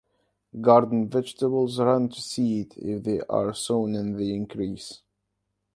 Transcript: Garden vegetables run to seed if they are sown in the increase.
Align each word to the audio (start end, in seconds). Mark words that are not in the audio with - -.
Garden 0.59 1.09
vegetables 1.11 1.79
run 1.79 2.09
to 2.09 2.19
seed 2.21 2.73
if 2.75 3.03
they 3.03 3.19
are 3.29 3.53
sown 3.53 3.93
in 3.93 4.17
the 4.17 4.33
increase. 4.35 5.03